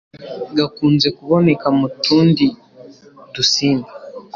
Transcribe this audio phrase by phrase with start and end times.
[0.57, 2.47] gakunze kuboneka mu tundi
[3.33, 3.89] dusimba